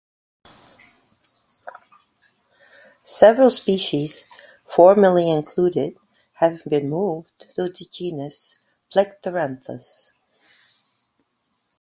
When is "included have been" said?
5.29-6.89